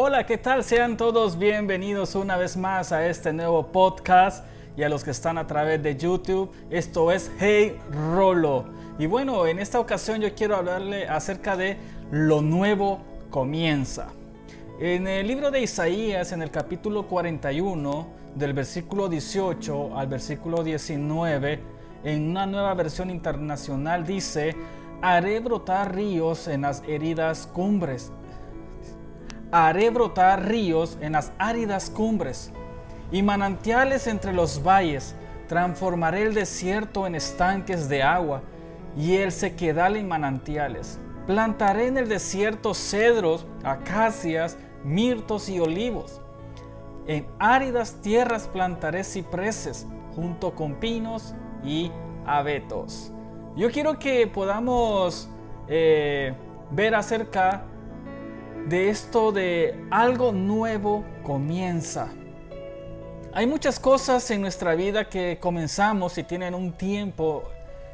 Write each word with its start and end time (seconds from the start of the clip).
Hola, 0.00 0.24
¿qué 0.24 0.38
tal? 0.38 0.62
Sean 0.62 0.96
todos 0.96 1.40
bienvenidos 1.40 2.14
una 2.14 2.36
vez 2.36 2.56
más 2.56 2.92
a 2.92 3.08
este 3.08 3.32
nuevo 3.32 3.66
podcast 3.66 4.44
y 4.76 4.84
a 4.84 4.88
los 4.88 5.02
que 5.02 5.10
están 5.10 5.38
a 5.38 5.48
través 5.48 5.82
de 5.82 5.96
YouTube. 5.96 6.52
Esto 6.70 7.10
es 7.10 7.32
Hey 7.40 7.76
Rolo. 7.90 8.64
Y 9.00 9.06
bueno, 9.06 9.44
en 9.48 9.58
esta 9.58 9.80
ocasión 9.80 10.20
yo 10.20 10.32
quiero 10.36 10.54
hablarle 10.54 11.08
acerca 11.08 11.56
de 11.56 11.78
lo 12.12 12.42
nuevo 12.42 13.00
comienza. 13.30 14.06
En 14.78 15.08
el 15.08 15.26
libro 15.26 15.50
de 15.50 15.62
Isaías, 15.62 16.30
en 16.30 16.42
el 16.42 16.52
capítulo 16.52 17.08
41, 17.08 18.06
del 18.36 18.52
versículo 18.52 19.08
18 19.08 19.98
al 19.98 20.06
versículo 20.06 20.62
19, 20.62 21.58
en 22.04 22.30
una 22.30 22.46
nueva 22.46 22.72
versión 22.74 23.10
internacional 23.10 24.06
dice, 24.06 24.54
haré 25.02 25.40
brotar 25.40 25.92
ríos 25.92 26.46
en 26.46 26.60
las 26.60 26.84
heridas 26.86 27.48
cumbres 27.52 28.12
haré 29.50 29.90
brotar 29.90 30.46
ríos 30.46 30.98
en 31.00 31.12
las 31.12 31.32
áridas 31.38 31.90
cumbres 31.90 32.52
y 33.10 33.22
manantiales 33.22 34.06
entre 34.06 34.32
los 34.32 34.62
valles. 34.62 35.14
Transformaré 35.48 36.22
el 36.22 36.34
desierto 36.34 37.06
en 37.06 37.14
estanques 37.14 37.88
de 37.88 38.02
agua 38.02 38.42
y 38.96 39.16
el 39.16 39.32
sequedal 39.32 39.96
en 39.96 40.08
manantiales. 40.08 40.98
Plantaré 41.26 41.86
en 41.86 41.98
el 41.98 42.08
desierto 42.08 42.74
cedros, 42.74 43.46
acacias, 43.62 44.56
mirtos 44.84 45.48
y 45.48 45.60
olivos. 45.60 46.20
En 47.06 47.26
áridas 47.38 47.96
tierras 48.02 48.46
plantaré 48.46 49.04
cipreses 49.04 49.86
junto 50.14 50.54
con 50.54 50.74
pinos 50.74 51.34
y 51.64 51.90
abetos. 52.26 53.10
Yo 53.56 53.70
quiero 53.70 53.98
que 53.98 54.26
podamos 54.26 55.28
eh, 55.68 56.34
ver 56.70 56.94
acerca 56.94 57.64
de 58.68 58.90
esto 58.90 59.32
de 59.32 59.86
algo 59.90 60.32
nuevo 60.32 61.04
comienza. 61.22 62.08
Hay 63.32 63.46
muchas 63.46 63.80
cosas 63.80 64.30
en 64.30 64.42
nuestra 64.42 64.74
vida 64.74 65.08
que 65.08 65.38
comenzamos 65.40 66.18
y 66.18 66.22
tienen 66.22 66.54
un 66.54 66.72
tiempo 66.72 67.44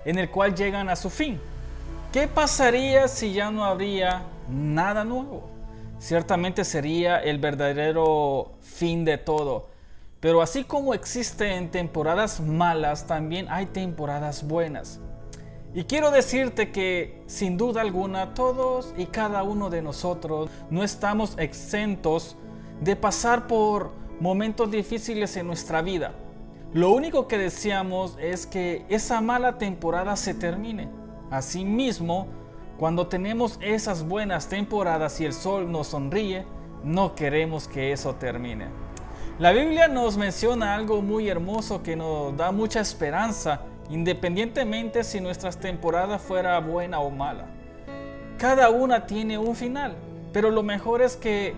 en 0.05 0.19
el 0.19 0.31
cual 0.31 0.55
llegan 0.55 0.89
a 0.89 0.97
su 0.97 1.11
fin. 1.11 1.41
¿Qué 2.13 2.27
pasaría 2.27 3.07
si 3.07 3.33
ya 3.33 3.51
no 3.51 3.65
habría 3.65 4.23
nada 4.49 5.05
nuevo? 5.05 5.49
Ciertamente 5.99 6.65
sería 6.65 7.19
el 7.19 7.39
verdadero 7.39 8.53
fin 8.61 9.05
de 9.05 9.19
todo. 9.19 9.69
Pero 10.19 10.43
así 10.43 10.65
como 10.65 10.95
existen 10.95 11.71
temporadas 11.71 12.41
malas, 12.41 13.07
también 13.07 13.47
hay 13.49 13.67
temporadas 13.67 14.47
buenas. 14.47 14.99
Y 15.77 15.85
quiero 15.85 16.13
decirte 16.13 16.71
que 16.71 17.21
sin 17.27 17.57
duda 17.57 17.81
alguna 17.81 18.33
todos 18.33 18.95
y 18.97 19.07
cada 19.07 19.43
uno 19.43 19.71
de 19.71 19.83
nosotros 19.83 20.49
no 20.71 20.85
estamos 20.85 21.35
exentos 21.37 22.37
de 22.81 22.95
pasar 22.95 23.49
por 23.49 23.91
momentos 24.21 24.71
difíciles 24.71 25.37
en 25.37 25.49
nuestra 25.49 25.83
vida. 25.83 26.13
Lo 26.73 26.93
único 26.93 27.27
que 27.27 27.39
deseamos 27.39 28.17
es 28.21 28.47
que 28.47 28.87
esa 28.89 29.21
mala 29.21 29.59
temporada 29.59 30.15
se 30.15 30.35
termine. 30.35 30.89
Asimismo, 31.33 32.29
cuando 32.79 33.09
tenemos 33.09 33.59
esas 33.61 34.07
buenas 34.07 34.49
temporadas 34.49 35.21
y 35.21 35.25
el 35.25 35.33
sol 35.33 35.73
nos 35.73 35.89
sonríe, 35.89 36.47
no 36.85 37.17
queremos 37.17 37.67
que 37.67 37.91
eso 37.91 38.15
termine. 38.15 38.69
La 39.41 39.51
Biblia 39.51 39.89
nos 39.89 40.17
menciona 40.17 40.77
algo 40.77 41.03
muy 41.03 41.29
hermoso 41.29 41.83
que 41.83 41.97
nos 41.97 42.37
da 42.37 42.53
mucha 42.53 42.79
esperanza 42.79 43.63
independientemente 43.91 45.05
si 45.05 45.21
nuestras 45.21 45.59
temporadas 45.59 46.23
fuera 46.23 46.59
buena 46.61 47.01
o 47.01 47.11
mala. 47.11 47.47
Cada 48.39 48.71
una 48.71 49.07
tiene 49.07 49.39
un 49.39 49.55
final, 49.55 49.95
pero 50.33 50.51
lo 50.51 50.63
mejor 50.63 51.03
es 51.03 51.17
que 51.17 51.55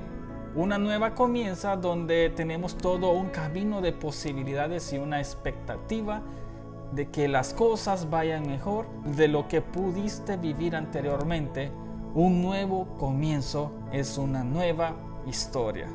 una 0.54 0.78
nueva 0.78 1.14
comienza 1.14 1.76
donde 1.76 2.30
tenemos 2.30 2.78
todo 2.78 3.12
un 3.12 3.28
camino 3.28 3.80
de 3.80 3.92
posibilidades 3.92 4.92
y 4.92 4.98
una 4.98 5.18
expectativa 5.18 6.22
de 6.92 7.10
que 7.10 7.28
las 7.28 7.52
cosas 7.52 8.08
vayan 8.10 8.46
mejor 8.46 8.86
de 9.04 9.28
lo 9.28 9.48
que 9.48 9.60
pudiste 9.60 10.36
vivir 10.36 10.76
anteriormente. 10.76 11.70
Un 12.14 12.40
nuevo 12.40 12.86
comienzo 12.96 13.72
es 13.92 14.16
una 14.16 14.44
nueva 14.44 14.94
historia. 15.26 15.88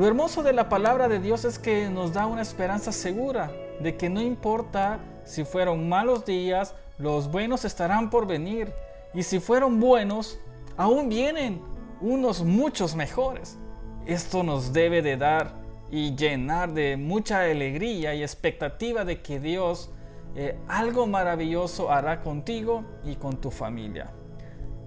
Lo 0.00 0.06
hermoso 0.06 0.42
de 0.42 0.54
la 0.54 0.70
palabra 0.70 1.08
de 1.08 1.20
Dios 1.20 1.44
es 1.44 1.58
que 1.58 1.90
nos 1.90 2.14
da 2.14 2.24
una 2.24 2.40
esperanza 2.40 2.90
segura 2.90 3.52
de 3.80 3.98
que 3.98 4.08
no 4.08 4.22
importa 4.22 4.98
si 5.26 5.44
fueron 5.44 5.90
malos 5.90 6.24
días, 6.24 6.74
los 6.96 7.30
buenos 7.30 7.66
estarán 7.66 8.08
por 8.08 8.26
venir. 8.26 8.72
Y 9.12 9.24
si 9.24 9.40
fueron 9.40 9.78
buenos, 9.78 10.38
aún 10.78 11.10
vienen 11.10 11.60
unos 12.00 12.42
muchos 12.42 12.96
mejores. 12.96 13.58
Esto 14.06 14.42
nos 14.42 14.72
debe 14.72 15.02
de 15.02 15.18
dar 15.18 15.52
y 15.90 16.16
llenar 16.16 16.72
de 16.72 16.96
mucha 16.96 17.42
alegría 17.42 18.14
y 18.14 18.22
expectativa 18.22 19.04
de 19.04 19.20
que 19.20 19.38
Dios 19.38 19.90
eh, 20.34 20.58
algo 20.66 21.08
maravilloso 21.08 21.92
hará 21.92 22.22
contigo 22.22 22.84
y 23.04 23.16
con 23.16 23.38
tu 23.38 23.50
familia. 23.50 24.10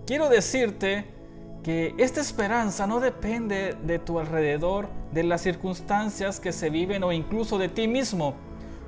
Quiero 0.07 0.27
decirte 0.29 1.05
que 1.63 1.95
esta 1.97 2.19
esperanza 2.19 2.85
no 2.85 2.99
depende 2.99 3.75
de 3.83 3.97
tu 3.97 4.19
alrededor, 4.19 4.89
de 5.13 5.23
las 5.23 5.41
circunstancias 5.41 6.39
que 6.39 6.51
se 6.51 6.69
viven 6.69 7.03
o 7.03 7.11
incluso 7.11 7.57
de 7.57 7.69
ti 7.69 7.87
mismo. 7.87 8.35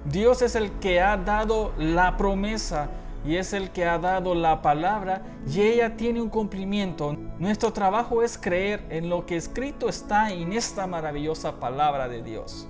Dios 0.03 0.41
es 0.41 0.55
el 0.55 0.71
que 0.73 1.01
ha 1.01 1.15
dado 1.17 1.71
la 1.77 2.17
promesa 2.17 2.89
y 3.25 3.37
es 3.37 3.53
el 3.53 3.71
que 3.71 3.85
ha 3.85 3.97
dado 3.97 4.35
la 4.35 4.61
palabra 4.61 5.23
y 5.49 5.61
ella 5.61 5.95
tiene 5.95 6.21
un 6.21 6.29
cumplimiento. 6.29 7.17
Nuestro 7.39 7.71
trabajo 7.73 8.21
es 8.21 8.37
creer 8.37 8.85
en 8.89 9.09
lo 9.09 9.25
que 9.25 9.37
escrito 9.37 9.89
está 9.89 10.29
en 10.31 10.53
esta 10.53 10.85
maravillosa 10.85 11.59
palabra 11.59 12.07
de 12.07 12.21
Dios. 12.21 12.67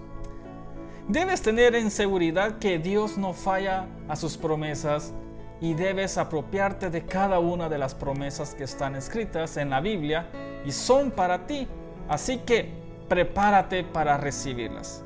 Debes 1.08 1.42
tener 1.42 1.76
en 1.76 1.92
seguridad 1.92 2.58
que 2.60 2.80
Dios 2.80 3.18
no 3.18 3.34
falla 3.34 3.88
a 4.08 4.16
sus 4.16 4.38
promesas 4.38 5.14
y 5.62 5.74
debes 5.74 6.18
apropiarte 6.18 6.90
de 6.90 7.06
cada 7.06 7.40
una 7.40 7.70
de 7.70 7.78
las 7.78 7.96
promesas 7.96 8.56
que 8.56 8.64
están 8.64 8.96
escritas 8.96 9.58
en 9.58 9.70
la 9.70 9.82
Biblia 9.82 10.28
y 10.66 10.72
son 10.72 11.12
para 11.12 11.48
ti. 11.48 11.68
Así 12.10 12.40
que 12.40 12.72
prepárate 13.08 13.84
para 13.84 14.18
recibirlas. 14.18 15.04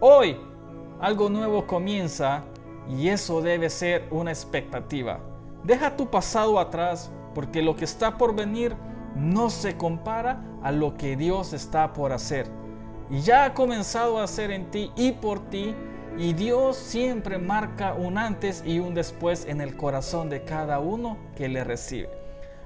Hoy 0.00 0.36
algo 1.00 1.28
nuevo 1.28 1.66
comienza 1.66 2.44
y 2.88 3.08
eso 3.08 3.40
debe 3.40 3.70
ser 3.70 4.06
una 4.10 4.30
expectativa. 4.30 5.20
Deja 5.62 5.96
tu 5.96 6.10
pasado 6.10 6.58
atrás 6.58 7.10
porque 7.34 7.62
lo 7.62 7.76
que 7.76 7.84
está 7.84 8.18
por 8.18 8.34
venir 8.34 8.76
no 9.14 9.48
se 9.50 9.76
compara 9.76 10.42
a 10.62 10.72
lo 10.72 10.96
que 10.96 11.16
Dios 11.16 11.52
está 11.52 11.92
por 11.92 12.12
hacer. 12.12 12.50
Y 13.10 13.20
ya 13.20 13.44
ha 13.44 13.54
comenzado 13.54 14.18
a 14.18 14.24
hacer 14.24 14.50
en 14.50 14.70
ti 14.70 14.90
y 14.96 15.12
por 15.12 15.40
ti 15.50 15.74
y 16.18 16.32
Dios 16.32 16.76
siempre 16.76 17.38
marca 17.38 17.94
un 17.94 18.18
antes 18.18 18.62
y 18.64 18.78
un 18.78 18.94
después 18.94 19.46
en 19.46 19.60
el 19.60 19.76
corazón 19.76 20.30
de 20.30 20.44
cada 20.44 20.78
uno 20.78 21.16
que 21.36 21.48
le 21.48 21.64
recibe. 21.64 22.08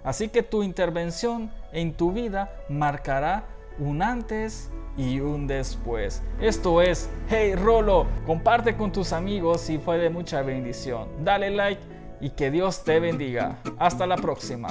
Así 0.04 0.28
que 0.28 0.42
tu 0.42 0.62
intervención 0.62 1.50
en 1.72 1.94
tu 1.94 2.12
vida 2.12 2.52
marcará 2.68 3.44
un 3.78 4.02
antes 4.02 4.70
y 4.96 5.20
un 5.20 5.46
después. 5.46 6.22
Esto 6.40 6.82
es 6.82 7.08
Hey 7.28 7.54
Rolo, 7.54 8.06
comparte 8.26 8.76
con 8.76 8.92
tus 8.92 9.12
amigos 9.12 9.70
y 9.70 9.78
fue 9.78 9.98
de 9.98 10.10
mucha 10.10 10.42
bendición. 10.42 11.08
Dale 11.24 11.50
like 11.50 11.82
y 12.20 12.30
que 12.30 12.50
Dios 12.50 12.84
te 12.84 13.00
bendiga. 13.00 13.58
Hasta 13.78 14.06
la 14.06 14.16
próxima. 14.16 14.68